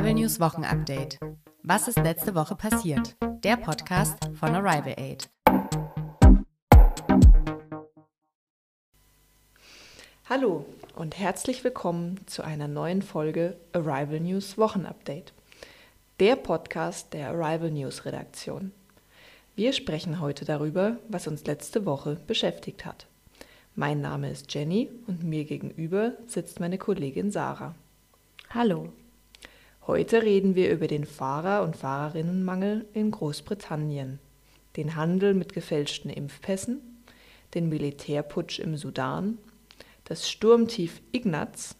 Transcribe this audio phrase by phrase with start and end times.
[0.00, 1.18] Arrival News Wochenupdate.
[1.62, 3.16] Was ist letzte Woche passiert?
[3.44, 5.28] Der Podcast von Arrival Aid.
[10.26, 10.64] Hallo
[10.96, 15.34] und herzlich willkommen zu einer neuen Folge Arrival News Wochenupdate.
[16.18, 18.72] Der Podcast der Arrival News Redaktion.
[19.54, 23.06] Wir sprechen heute darüber, was uns letzte Woche beschäftigt hat.
[23.74, 27.74] Mein Name ist Jenny und mir gegenüber sitzt meine Kollegin Sarah.
[28.48, 28.90] Hallo.
[29.86, 34.18] Heute reden wir über den Fahrer- und Fahrerinnenmangel in Großbritannien,
[34.76, 36.80] den Handel mit gefälschten Impfpässen,
[37.54, 39.38] den Militärputsch im Sudan,
[40.04, 41.76] das Sturmtief Ignaz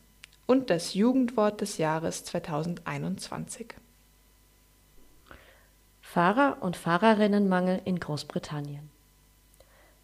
[0.47, 3.75] und das Jugendwort des Jahres 2021.
[6.01, 8.91] Fahrer- und Fahrerinnenmangel in Großbritannien.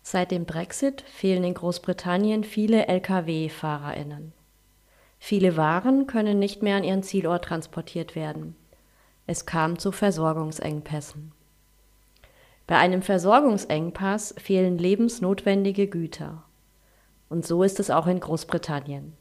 [0.02, 4.32] Seit dem Brexit fehlen in Großbritannien viele Lkw-Fahrerinnen.
[5.18, 8.54] Viele Waren können nicht mehr an ihren Zielort transportiert werden.
[9.26, 11.32] Es kam zu Versorgungsengpässen.
[12.66, 16.42] Bei einem Versorgungsengpass fehlen lebensnotwendige Güter.
[17.28, 19.14] Und so ist es auch in Großbritannien.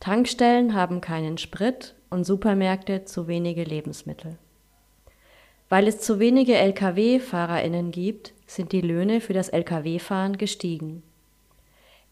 [0.00, 4.38] Tankstellen haben keinen Sprit und Supermärkte zu wenige Lebensmittel.
[5.68, 11.02] Weil es zu wenige Lkw-Fahrerinnen gibt, sind die Löhne für das Lkw-Fahren gestiegen.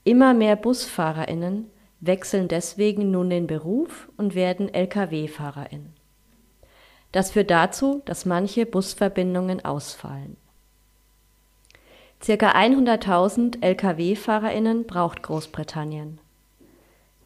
[0.04, 1.70] Immer mehr Busfahrerinnen
[2.00, 5.92] wechseln deswegen nun den Beruf und werden Lkw-Fahrerin.
[7.12, 10.36] Das führt dazu, dass manche Busverbindungen ausfallen.
[12.22, 16.18] Circa 100.000 Lkw-Fahrerinnen braucht Großbritannien.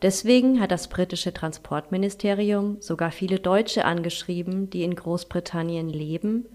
[0.02, 6.46] Deswegen hat das britische Transportministerium sogar viele Deutsche angeschrieben, die in Großbritannien leben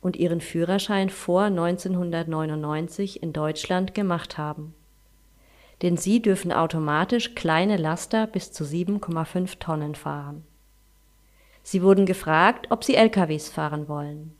[0.00, 4.74] und ihren Führerschein vor 1999 in Deutschland gemacht haben
[5.82, 10.44] denn sie dürfen automatisch kleine Laster bis zu 7,5 Tonnen fahren.
[11.62, 14.34] Sie wurden gefragt, ob sie LKWs fahren wollen.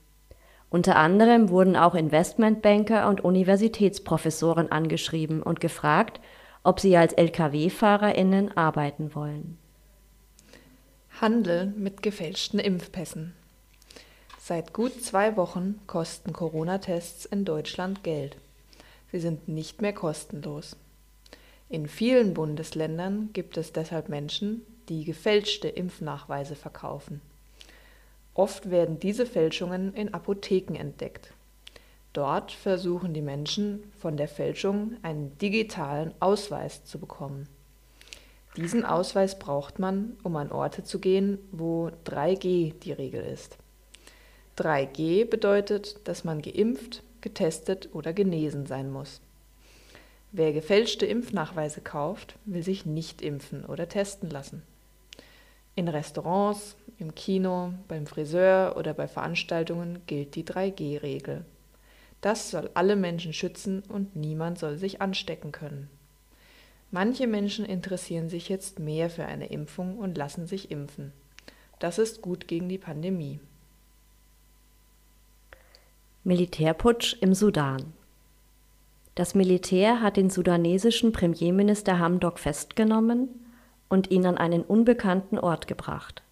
[0.70, 6.20] Unter anderem wurden auch Investmentbanker und Universitätsprofessoren angeschrieben und gefragt,
[6.62, 9.58] ob sie als Lkw-FahrerInnen arbeiten wollen.
[11.20, 13.34] Handel mit gefälschten Impfpässen.
[14.38, 18.36] Seit gut zwei Wochen kosten Corona-Tests in Deutschland Geld.
[19.12, 20.76] Sie sind nicht mehr kostenlos.
[21.72, 24.60] In vielen Bundesländern gibt es deshalb Menschen,
[24.90, 27.22] die gefälschte Impfnachweise verkaufen.
[28.34, 31.32] Oft werden diese Fälschungen in Apotheken entdeckt.
[32.12, 37.48] Dort versuchen die Menschen von der Fälschung einen digitalen Ausweis zu bekommen.
[38.58, 43.56] Diesen Ausweis braucht man, um an Orte zu gehen, wo 3G die Regel ist.
[44.58, 49.22] 3G bedeutet, dass man geimpft, getestet oder genesen sein muss.
[50.34, 54.62] Wer gefälschte Impfnachweise kauft, will sich nicht impfen oder testen lassen.
[55.74, 61.44] In Restaurants, im Kino, beim Friseur oder bei Veranstaltungen gilt die 3G-Regel.
[62.22, 65.90] Das soll alle Menschen schützen und niemand soll sich anstecken können.
[66.90, 71.12] Manche Menschen interessieren sich jetzt mehr für eine Impfung und lassen sich impfen.
[71.78, 73.38] Das ist gut gegen die Pandemie.
[76.24, 77.92] Militärputsch im Sudan
[79.14, 83.28] das Militär hat den sudanesischen Premierminister Hamdok festgenommen
[83.88, 86.22] und ihn an einen unbekannten Ort gebracht.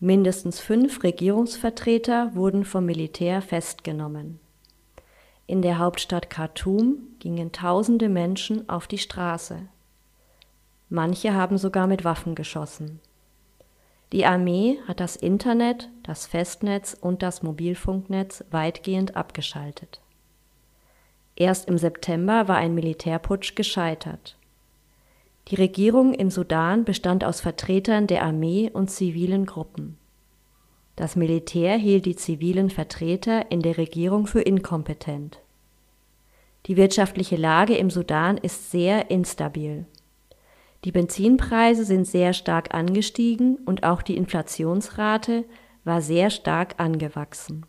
[0.00, 4.38] Mindestens fünf Regierungsvertreter wurden vom Militär festgenommen.
[5.46, 9.60] In der Hauptstadt Khartoum gingen tausende Menschen auf die Straße.
[10.90, 13.00] Manche haben sogar mit Waffen geschossen.
[14.12, 20.00] Die Armee hat das Internet, das Festnetz und das Mobilfunknetz weitgehend abgeschaltet.
[21.40, 24.36] Erst im September war ein Militärputsch gescheitert.
[25.46, 29.96] Die Regierung im Sudan bestand aus Vertretern der Armee und zivilen Gruppen.
[30.96, 35.38] Das Militär hielt die zivilen Vertreter in der Regierung für inkompetent.
[36.66, 39.86] Die wirtschaftliche Lage im Sudan ist sehr instabil.
[40.84, 45.44] Die Benzinpreise sind sehr stark angestiegen und auch die Inflationsrate
[45.84, 47.64] war sehr stark angewachsen.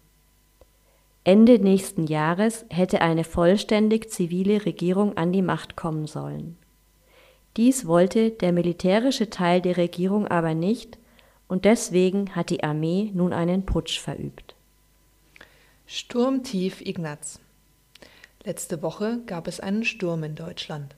[1.24, 6.58] Ende nächsten Jahres hätte eine vollständig zivile Regierung an die Macht kommen sollen.
[7.58, 10.98] Dies wollte der militärische Teil der Regierung aber nicht,
[11.48, 14.56] und deswegen hat die Armee nun einen Putsch verübt.
[15.88, 17.40] Sturmtief Ignaz.
[18.44, 20.96] Letzte Woche gab es einen Sturm in Deutschland.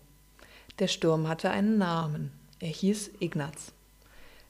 [0.79, 2.31] Der Sturm hatte einen Namen.
[2.59, 3.71] Er hieß Ignaz.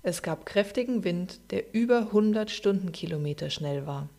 [0.03, 4.09] Es gab kräftigen Wind, der über 100 Stundenkilometer schnell war.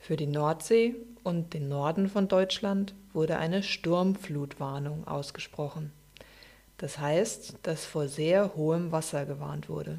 [0.00, 5.92] Für die Nordsee und den Norden von Deutschland wurde eine Sturmflutwarnung ausgesprochen.
[6.78, 9.98] Das heißt, dass vor sehr hohem Wasser gewarnt wurde.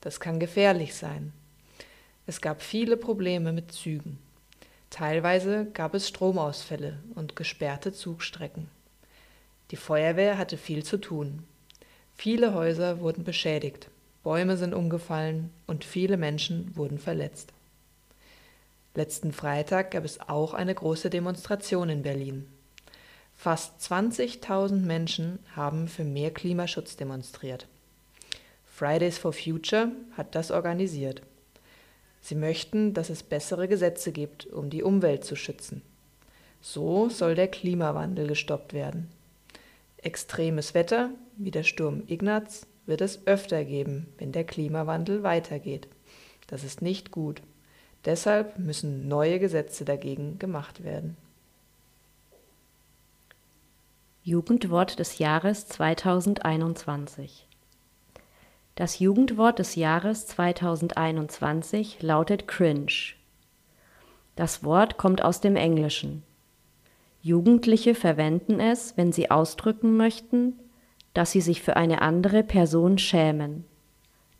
[0.00, 1.32] Das kann gefährlich sein.
[2.26, 4.18] Es gab viele Probleme mit Zügen.
[4.90, 8.68] Teilweise gab es Stromausfälle und gesperrte Zugstrecken.
[9.70, 11.44] Die Feuerwehr hatte viel zu tun.
[12.16, 13.88] Viele Häuser wurden beschädigt,
[14.24, 17.52] Bäume sind umgefallen und viele Menschen wurden verletzt.
[18.98, 22.48] Letzten Freitag gab es auch eine große Demonstration in Berlin.
[23.36, 27.68] Fast 20.000 Menschen haben für mehr Klimaschutz demonstriert.
[28.66, 31.22] Fridays for Future hat das organisiert.
[32.22, 35.82] Sie möchten, dass es bessere Gesetze gibt, um die Umwelt zu schützen.
[36.60, 39.10] So soll der Klimawandel gestoppt werden.
[39.98, 45.86] Extremes Wetter, wie der Sturm Ignaz, wird es öfter geben, wenn der Klimawandel weitergeht.
[46.48, 47.42] Das ist nicht gut.
[48.04, 51.16] Deshalb müssen neue Gesetze dagegen gemacht werden.
[54.22, 57.46] Jugendwort des Jahres 2021
[58.74, 63.14] Das Jugendwort des Jahres 2021 lautet cringe.
[64.36, 66.22] Das Wort kommt aus dem Englischen.
[67.22, 70.58] Jugendliche verwenden es, wenn sie ausdrücken möchten,
[71.14, 73.64] dass sie sich für eine andere Person schämen.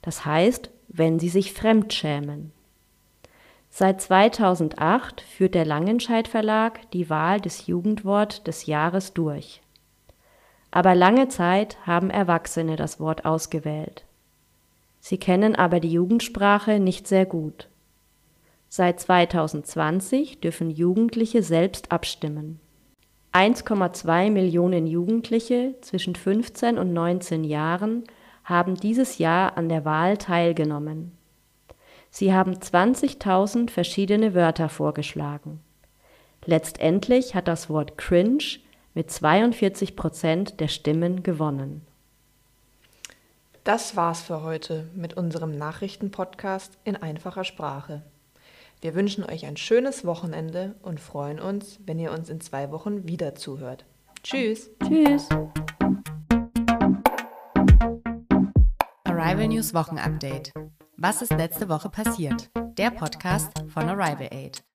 [0.03, 2.53] Das heißt, wenn sie sich fremd schämen.
[3.79, 9.63] Seit 2008 führt der Langenscheidt Verlag die Wahl des Jugendwort des Jahres durch.
[10.73, 14.05] Aber lange Zeit haben Erwachsene das Wort ausgewählt.
[14.99, 17.69] Sie kennen aber die Jugendsprache nicht sehr gut.
[18.69, 22.59] Seit 2020 dürfen Jugendliche selbst abstimmen.
[23.33, 28.03] 1,2 Millionen Jugendliche zwischen 15 und 19 Jahren
[28.43, 31.13] haben dieses Jahr an der Wahl teilgenommen.
[32.11, 35.61] Sie haben 20.000 verschiedene Wörter vorgeschlagen.
[36.45, 38.59] Letztendlich hat das Wort cringe
[38.95, 41.83] mit 42 Prozent der Stimmen gewonnen.
[43.65, 48.03] Das war's für heute mit unserem Nachrichtenpodcast in einfacher Sprache.
[48.81, 53.07] Wir wünschen euch ein schönes Wochenende und freuen uns, wenn ihr uns in zwei Wochen
[53.07, 53.85] wieder zuhört.
[54.23, 54.71] Tschüss.
[54.83, 55.29] Tschüss.
[59.05, 60.53] Arrival News Wochenupdate.
[61.01, 62.51] Was ist letzte Woche passiert?
[62.77, 64.68] Der Podcast von Arrival Aid.